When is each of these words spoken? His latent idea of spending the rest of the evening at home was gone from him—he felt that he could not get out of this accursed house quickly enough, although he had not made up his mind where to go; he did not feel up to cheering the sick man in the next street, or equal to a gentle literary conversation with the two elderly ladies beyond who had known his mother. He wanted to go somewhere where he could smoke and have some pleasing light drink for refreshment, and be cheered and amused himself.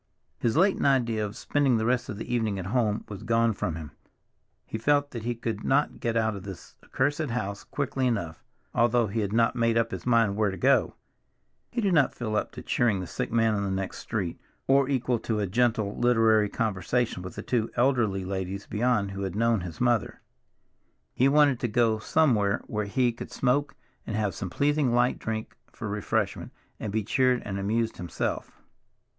His 0.39 0.57
latent 0.57 0.87
idea 0.87 1.23
of 1.23 1.37
spending 1.37 1.77
the 1.77 1.85
rest 1.85 2.09
of 2.09 2.17
the 2.17 2.33
evening 2.33 2.57
at 2.57 2.65
home 2.65 3.05
was 3.07 3.21
gone 3.21 3.53
from 3.53 3.75
him—he 3.75 4.79
felt 4.79 5.11
that 5.11 5.21
he 5.25 5.35
could 5.35 5.63
not 5.63 5.99
get 5.99 6.17
out 6.17 6.35
of 6.35 6.41
this 6.41 6.73
accursed 6.83 7.29
house 7.29 7.63
quickly 7.63 8.07
enough, 8.07 8.43
although 8.73 9.05
he 9.05 9.19
had 9.19 9.31
not 9.31 9.55
made 9.55 9.77
up 9.77 9.91
his 9.91 10.07
mind 10.07 10.35
where 10.35 10.49
to 10.49 10.57
go; 10.57 10.95
he 11.69 11.81
did 11.81 11.93
not 11.93 12.15
feel 12.15 12.35
up 12.35 12.51
to 12.53 12.63
cheering 12.63 12.99
the 12.99 13.05
sick 13.05 13.31
man 13.31 13.53
in 13.53 13.63
the 13.63 13.69
next 13.69 13.99
street, 13.99 14.41
or 14.65 14.89
equal 14.89 15.19
to 15.19 15.37
a 15.39 15.45
gentle 15.45 15.95
literary 15.95 16.49
conversation 16.49 17.21
with 17.21 17.35
the 17.35 17.43
two 17.43 17.69
elderly 17.75 18.25
ladies 18.25 18.65
beyond 18.65 19.11
who 19.11 19.21
had 19.21 19.35
known 19.35 19.61
his 19.61 19.79
mother. 19.79 20.19
He 21.13 21.27
wanted 21.29 21.59
to 21.59 21.67
go 21.67 21.99
somewhere 21.99 22.63
where 22.65 22.85
he 22.85 23.11
could 23.11 23.29
smoke 23.31 23.75
and 24.07 24.15
have 24.15 24.33
some 24.33 24.49
pleasing 24.49 24.95
light 24.95 25.19
drink 25.19 25.55
for 25.71 25.87
refreshment, 25.87 26.51
and 26.79 26.91
be 26.91 27.03
cheered 27.03 27.43
and 27.45 27.59
amused 27.59 27.97
himself. 27.97 28.63